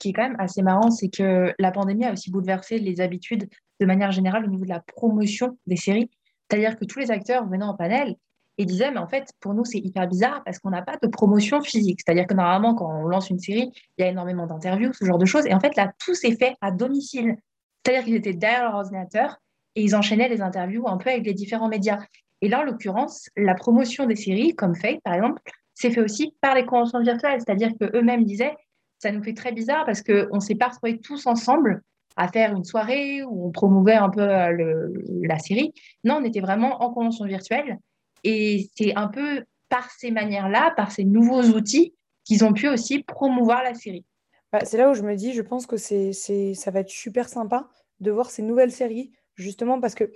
[0.00, 3.48] Qui est quand même assez marrant, c'est que la pandémie a aussi bouleversé les habitudes
[3.78, 6.10] de manière générale au niveau de la promotion des séries.
[6.48, 8.16] C'est-à-dire que tous les acteurs venant en panel,
[8.60, 11.08] et disait, mais en fait, pour nous, c'est hyper bizarre parce qu'on n'a pas de
[11.08, 12.00] promotion physique.
[12.04, 15.16] C'est-à-dire que normalement, quand on lance une série, il y a énormément d'interviews, ce genre
[15.16, 15.46] de choses.
[15.46, 17.36] Et en fait, là, tout s'est fait à domicile.
[17.82, 19.38] C'est-à-dire qu'ils étaient derrière leur ordinateur
[19.76, 22.00] et ils enchaînaient les interviews un peu avec les différents médias.
[22.42, 25.40] Et là, en l'occurrence, la promotion des séries, comme Fate, par exemple,
[25.74, 27.40] s'est fait aussi par les conventions virtuelles.
[27.40, 28.54] C'est-à-dire qu'eux-mêmes disaient,
[29.00, 31.82] ça nous fait très bizarre parce qu'on ne s'est pas retrouvés tous ensemble
[32.16, 34.88] à faire une soirée où on promouvait un peu euh,
[35.22, 35.72] la série.
[36.04, 37.78] Non, on était vraiment en convention virtuelle
[38.24, 43.02] et c'est un peu par ces manières-là, par ces nouveaux outils, qu'ils ont pu aussi
[43.02, 44.04] promouvoir la série.
[44.52, 47.68] Bah, c'est là où je me dis, je pense que ça va être super sympa
[48.00, 50.12] de voir ces nouvelles séries, justement parce que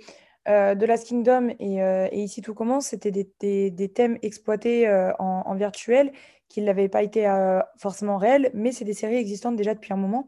[0.47, 5.55] euh, The Last Kingdom euh, et, Ici Tout Commence, c'était des, thèmes exploités euh, en,
[5.55, 6.11] virtuel
[6.47, 7.27] qui n'avaient pas été
[7.77, 10.27] forcément réels, mais c'est des séries existantes déjà depuis un moment.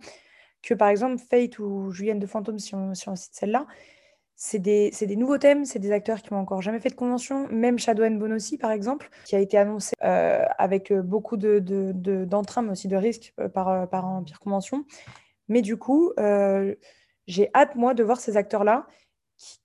[0.62, 3.68] Que par exemple, Fate ou Julienne de Fantôme, si on, si cite celle-là,
[4.40, 7.80] c'est des, nouveaux thèmes, c'est des acteurs qui n'ont encore jamais fait de convention, même
[7.80, 12.72] Shadow Bonossi par exemple, qui a été annoncé euh, avec euh, beaucoup d'entrain, de, mais
[12.72, 14.86] aussi de risques euh, par, par Empire Convention.
[15.48, 16.14] Mais du coup,
[17.26, 18.86] j'ai hâte, moi, de voir ces acteurs-là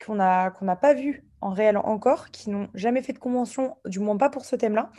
[0.04, 4.16] qu'on n'a pas vus en réel encore, qui n'ont jamais fait de convention, du moins
[4.16, 4.90] pas pour ce thème-là.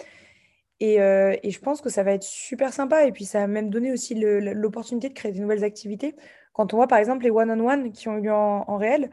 [0.85, 3.05] Et, et, je pense que ça va être super sympa.
[3.05, 6.13] Et puis, ça va même donné aussi l'opportunité de créer des nouvelles activités.
[6.53, 9.09] Quand on voit, par exemple, les one-on-one qui ont eu lieu en, réel,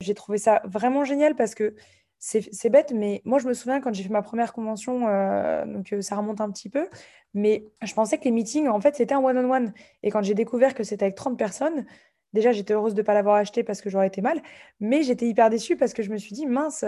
[0.00, 1.74] j'ai trouvé ça vraiment génial parce que
[2.18, 5.92] c'est bête, mais moi, je me souviens quand j'ai fait ma première convention, euh, donc
[5.92, 6.88] euh, ça remonte un petit peu,
[7.32, 9.72] mais je pensais que les meetings, en fait, c'était un one-on-one.
[10.02, 11.86] Et quand j'ai découvert que c'était avec 30 personnes,
[12.32, 14.42] déjà, j'étais heureuse de ne pas l'avoir acheté parce que j'aurais été mal,
[14.80, 16.84] mais j'étais hyper déçue parce que je me suis dit, mince,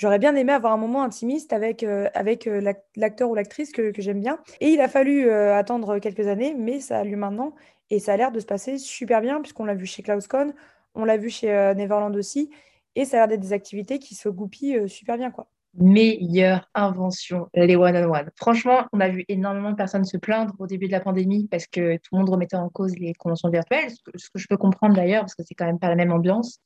[0.00, 2.48] j'aurais bien aimé avoir un moment intimiste avec, euh, avec
[2.96, 4.38] l'acteur ou l'actrice que, que j'aime bien.
[4.60, 7.54] Et il a fallu attendre quelques années, mais ça a lieu maintenant.
[7.90, 10.54] Et ça a l'air de se passer super bien, puisqu'on l'a vu chez CloudCon,
[10.94, 12.50] on l'a vu chez euh, Neverland aussi.
[12.94, 15.30] Et ça a l'air d'être des activités qui se goupillent euh, super bien.
[15.30, 15.48] quoi.
[15.74, 18.30] Meilleure invention, les one-on-one.
[18.36, 21.66] Franchement, on a vu énormément de personnes se plaindre au début de la pandémie parce
[21.66, 24.96] que tout le monde remettait en cause les conventions virtuelles, ce que, je peux comprendre
[24.96, 26.60] d'ailleurs parce que c'est quand même pas la même ambiance.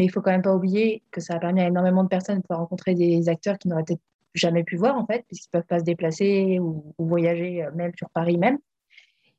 [0.00, 2.38] Mais il faut quand même pas oublier que ça a permis à énormément de personnes
[2.38, 4.00] de pouvoir rencontrer des acteurs qui n'auraient peut-être
[4.32, 8.08] jamais pu voir en fait, puisqu'ils peuvent pas se déplacer ou, voyager euh, même sur
[8.08, 8.56] Paris même.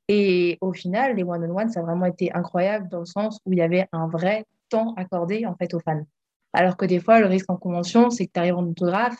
[0.07, 3.57] Et au final, les one-on-one, ça a vraiment été incroyable dans le sens où il
[3.57, 6.05] y avait un vrai temps accordé en fait aux fans.
[6.53, 9.17] Alors que des fois, le risque en convention, c'est que tu arrives en autographe,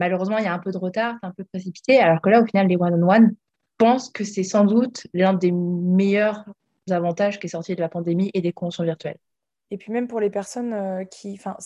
[0.00, 2.42] malheureusement, il y a un peu de retard, tu un peu précipité, alors que là,
[2.42, 3.36] au final, les one-on-one,
[3.78, 6.46] pense que c'est sans doute l'un des meilleurs
[6.90, 9.18] avantages qui est sorti de la pandémie et des conventions virtuelles.
[9.70, 11.34] Et puis même pour les personnes euh, qui...
[11.34, 11.56] Enfin,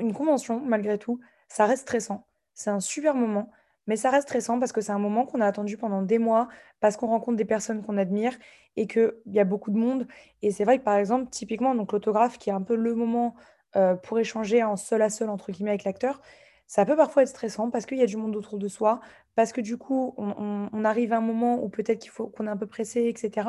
[0.00, 2.26] une convention, malgré tout, ça reste stressant.
[2.54, 3.50] C'est un super moment.
[3.86, 6.48] Mais ça reste stressant parce que c'est un moment qu'on a attendu pendant des mois,
[6.80, 8.36] parce qu'on rencontre des personnes qu'on admire
[8.76, 10.06] et qu'il y a beaucoup de monde.
[10.42, 13.34] Et c'est vrai que par exemple, typiquement, l'autographe, qui est un peu le moment
[13.76, 16.20] euh, pour échanger en seul à seul, entre guillemets, avec l'acteur,
[16.66, 19.00] ça peut parfois être stressant parce qu'il y a du monde autour de soi,
[19.34, 22.50] parce que du coup, on, arrive à un moment où peut-être qu'il faut qu'on est
[22.50, 23.48] un peu pressé, etc.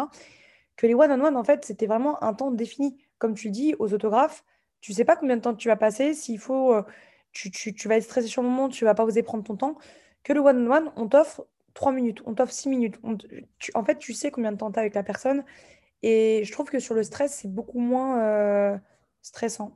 [0.78, 2.98] Que les one-on-one, en fait, c'était vraiment un temps défini.
[3.20, 4.44] Comme tu dis, aux autographes,
[4.82, 6.74] tu sais pas combien de temps tu vas passer, s'il faut...
[6.74, 6.84] Euh,
[7.32, 9.78] tu, vas être stressé sur le moment, tu vas pas oser prendre ton temps
[10.24, 13.00] que le one-on-one, on t'offre 3 minutes, on t'offre 6 minutes.
[13.74, 15.44] en fait, tu sais combien de temps tu as avec la personne.
[16.02, 18.78] Et je trouve que sur le stress, c'est beaucoup moins euh,
[19.22, 19.74] stressant.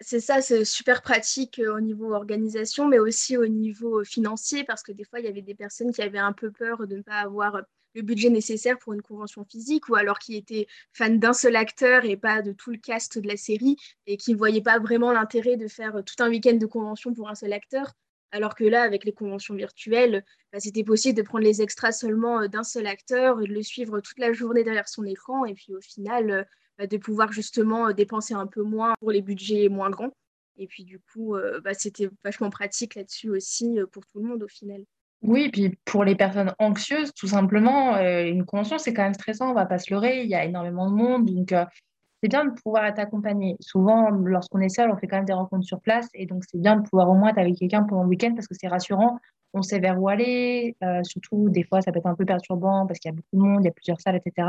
[0.00, 4.82] C'est ça, c'est super pratique euh, au niveau organisation, mais aussi au niveau financier, parce
[4.82, 7.02] que des fois, il y avait des personnes qui avaient un peu peur de ne
[7.02, 7.62] pas avoir
[7.94, 12.04] le budget nécessaire pour une convention physique, ou alors qui étaient fans d'un seul acteur
[12.04, 13.76] et pas de tout le cast de la série,
[14.06, 17.28] et qui ne voyaient pas vraiment l'intérêt de faire tout un week-end de convention pour
[17.28, 17.94] un seul acteur.
[18.32, 22.40] Alors que là, avec les conventions virtuelles, bah, c'était possible de prendre les extras seulement
[22.42, 25.44] euh, d'un seul acteur et de le suivre toute la journée derrière son écran.
[25.44, 26.44] Et puis au final, euh,
[26.78, 30.12] bah, de pouvoir justement euh, dépenser un peu moins pour les budgets moins grands.
[30.58, 34.48] Et puis du coup, bah, c'était vachement pratique là-dessus aussi pour tout le monde au
[34.48, 34.84] final.
[35.22, 39.54] Oui, puis pour les personnes anxieuses, tout simplement, une convention, c'est quand même stressant, on
[39.54, 41.52] va pas se leurrer, il y a énormément de monde, donc
[42.22, 43.56] c'est bien de pouvoir être accompagné.
[43.60, 46.08] Souvent, lorsqu'on est seul, on fait quand même des rencontres sur place.
[46.14, 48.46] Et donc, c'est bien de pouvoir au moins être avec quelqu'un pendant le week-end parce
[48.46, 49.18] que c'est rassurant.
[49.54, 50.76] On sait vers où aller.
[50.84, 53.36] Euh, surtout, des fois, ça peut être un peu perturbant parce qu'il y a beaucoup
[53.36, 54.48] de monde, il y a plusieurs salles, etc.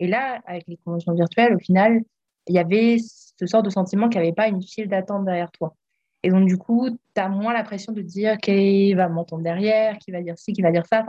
[0.00, 2.02] Et là, avec les conventions virtuelles, au final,
[2.46, 5.50] il y avait ce sort de sentiment qu'il n'y avait pas une file d'attente derrière
[5.52, 5.74] toi.
[6.22, 9.98] Et donc, du coup, tu as moins la pression de dire qui va m'entendre derrière,
[9.98, 11.04] qui va dire ci, qui va dire ça.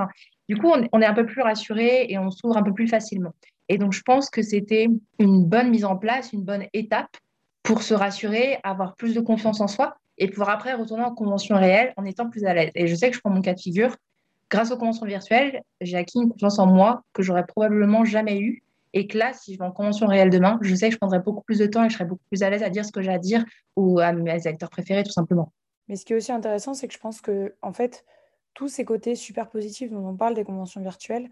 [0.48, 2.88] Du coup, on, on est un peu plus rassuré et on s'ouvre un peu plus
[2.88, 3.34] facilement.
[3.70, 4.88] Et donc, je pense que c'était
[5.20, 7.18] une bonne mise en place, une bonne étape
[7.64, 11.56] pour se rassurer, avoir plus de confiance en soi et pouvoir après retourner en convention
[11.56, 12.72] réelle en étant plus à l'aise.
[12.76, 13.96] Et je sais que je prends mon cas de figure.
[14.50, 18.64] Grâce aux conventions virtuelles, j'ai acquis une confiance en moi que j'aurais probablement jamais eue.
[18.94, 21.20] Et que là, si je vais en convention réelle demain, je sais que je prendrai
[21.20, 23.02] beaucoup plus de temps et je serai beaucoup plus à l'aise à dire ce que
[23.02, 25.54] j'ai à dire ou à mes acteurs préférés, tout simplement.
[25.88, 28.06] Mais ce qui est aussi intéressant, c'est que je pense que, en fait,
[28.54, 31.30] tous ces côtés super positifs dont on parle des conventions virtuelles,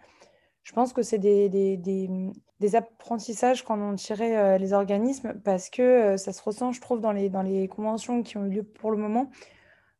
[0.63, 6.17] je pense que c'est des, apprentissages qu'en ont tiré euh, les organismes parce que euh,
[6.17, 9.29] ça se ressent, je trouve, dans les, conventions qui ont eu lieu pour le moment,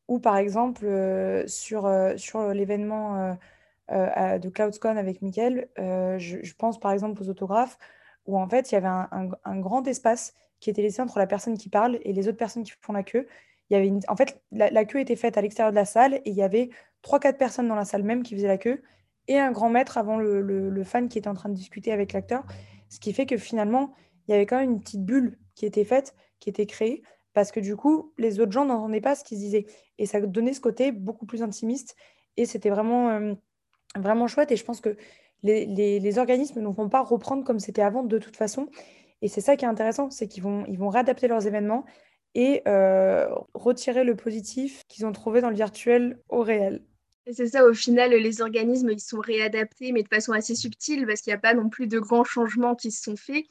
[0.07, 1.87] ou par exemple euh, sur
[2.53, 3.37] l'événement
[3.89, 7.77] de CloudCon avec Mickaël, je, je, pense par exemple aux autographes,
[8.25, 11.57] où en fait il y avait un, grand espace qui était laissé entre la personne
[11.57, 13.27] qui parle et les autres personnes qui font la queue.
[13.69, 13.91] Il y avait.
[14.07, 16.41] En fait, la, la queue était faite à l'extérieur de la salle et il y
[16.41, 16.69] avait
[17.03, 18.81] 3-4 personnes dans la salle même qui faisaient la queue
[19.27, 22.43] et un grand maître avant le, fan qui était en train de discuter avec l'acteur.
[22.89, 23.93] Ce qui fait que finalement,
[24.27, 27.51] il y avait quand même une petite bulle qui était faite, qui était créée, parce
[27.51, 29.65] que du coup, les autres gens n'entendaient pas ce qu'ils disaient.
[29.97, 31.95] Et ça donnait ce côté beaucoup plus intimiste.
[32.37, 33.33] Et c'était vraiment, euh,
[33.99, 34.51] vraiment chouette.
[34.51, 34.95] Et je pense que
[35.43, 38.69] les, organismes ne vont pas reprendre comme c'était avant de toute façon.
[39.21, 41.85] Et c'est ça qui est intéressant, c'est qu'ils vont, ils vont réadapter leurs événements
[42.35, 42.61] et
[43.53, 46.83] retirer le positif qu'ils ont trouvé dans le virtuel au réel.
[47.33, 51.21] C'est ça, au final, les organismes, ils sont réadaptés, mais de façon assez subtile, parce
[51.21, 53.43] qu'il n'y a pas non plus de grands changements qui se sont faits.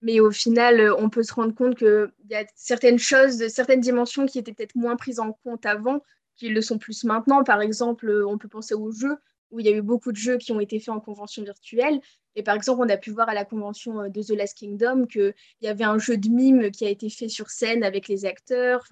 [0.00, 4.26] Mais au final, on peut se rendre compte qu'il y a certaines choses, certaines dimensions
[4.26, 6.02] qui étaient peut-être moins prises en compte avant,
[6.36, 7.42] qui le sont plus maintenant.
[7.42, 9.16] Par exemple, on peut penser aux jeux,
[9.50, 12.00] où il y a eu beaucoup de jeux qui ont été faits en convention virtuelle.
[12.34, 15.34] Et par exemple, on a pu voir à la convention de The Last Kingdom qu'il
[15.62, 18.84] y avait un jeu de mime qui a été fait sur scène avec les acteurs.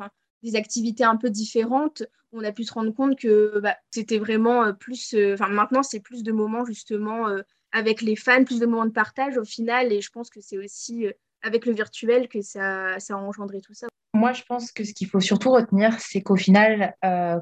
[0.43, 2.03] Des activités un peu différentes,
[2.35, 5.15] on a pu se rendre compte que bah, c'était vraiment euh, plus.
[5.15, 8.91] Euh, maintenant, c'est plus de moments justement euh, avec les fans, plus de moments de
[8.91, 9.93] partage au final.
[9.93, 11.07] Et je pense que c'est aussi
[11.43, 13.87] avec le virtuel que ça a engendré tout ça.
[14.15, 16.95] Moi, je pense que ce qu'il faut surtout retenir, c'est qu'au final,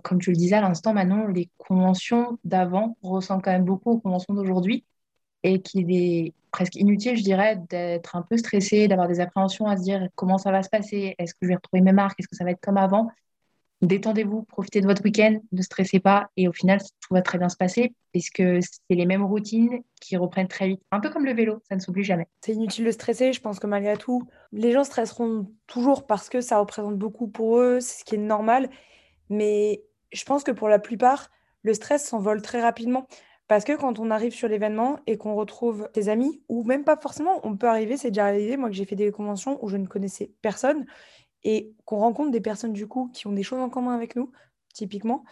[0.02, 4.00] comme tu le disais à l'instant, Manon, les conventions d'avant ressemblent quand même beaucoup aux
[4.00, 4.84] conventions d'aujourd'hui
[5.42, 9.76] et qu'il est presque inutile, je dirais, d'être un peu stressé, d'avoir des appréhensions à
[9.76, 12.28] se dire comment ça va se passer, est-ce que je vais retrouver mes marques, est-ce
[12.28, 13.10] que ça va être comme avant.
[13.82, 17.48] Détendez-vous, profitez de votre week-end, ne stressez pas et au final, tout va très bien
[17.48, 20.82] se passer puisque c'est les mêmes routines qui reprennent très vite.
[20.92, 22.28] Un peu comme le vélo, ça ne s'oublie jamais.
[22.44, 26.40] C'est inutile de stresser, je pense que malgré tout, les gens stresseront toujours parce que
[26.40, 28.70] ça représente beaucoup pour eux, c'est ce qui est normal.
[29.30, 31.30] Mais je pense que pour la plupart,
[31.62, 33.08] le stress s'envole très rapidement.
[33.48, 36.96] Parce que quand on arrive sur l'événement et qu'on retrouve des amis, ou même pas
[36.96, 39.76] forcément, on peut arriver, c'est déjà arrivé, moi que j'ai fait des conventions où je
[39.76, 40.86] ne connaissais personne,
[41.44, 44.30] et qu'on rencontre des personnes du coup qui ont des choses en commun avec nous,
[44.74, 45.24] typiquement,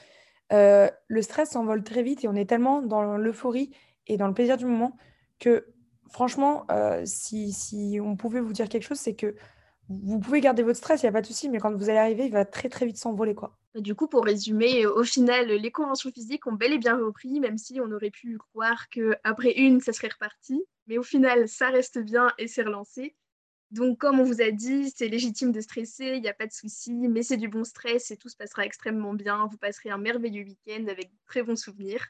[0.53, 3.71] euh, le stress s'envole très vite et on est tellement dans l'euphorie
[4.07, 4.97] et dans le plaisir du moment
[5.39, 5.67] que
[6.11, 9.37] franchement, euh, si, on pouvait vous dire quelque chose, c'est que
[9.89, 11.99] vous pouvez garder votre stress, il n'y a pas de souci, mais quand vous allez
[11.99, 13.35] arriver, il va très très vite s'envoler.
[13.35, 13.57] quoi.
[13.75, 17.59] Du coup, pour résumer, au final, les conventions physiques ont bel et bien repris, même
[17.59, 20.63] si on aurait pu croire qu'après une, ça serait reparti.
[20.87, 23.17] Mais au final, ça reste bien et c'est relancé.
[23.71, 26.53] Donc, comme on vous a dit, c'est légitime de stresser, il n'y a pas de
[26.53, 29.47] souci, mais c'est du bon stress et tout se passera extrêmement bien.
[29.51, 32.05] Vous passerez un merveilleux week-end avec de très bons souvenirs.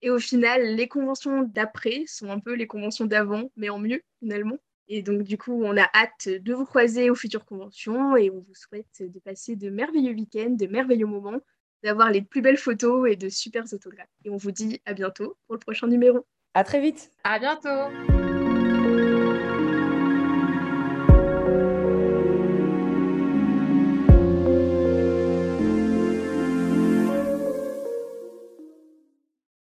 [0.00, 4.02] Et au final, les conventions d'après sont un peu les conventions d'avant, mais en mieux
[4.20, 4.58] finalement.
[4.88, 8.40] Et donc, du coup, on a hâte de vous croiser aux futures conventions et on
[8.40, 11.40] vous souhaite de passer de merveilleux week-ends, de merveilleux moments,
[11.82, 14.10] d'avoir les plus belles photos et de super autographes.
[14.24, 16.26] Et on vous dit à bientôt pour le prochain numéro.
[16.54, 17.10] À très vite.
[17.24, 18.31] À bientôt.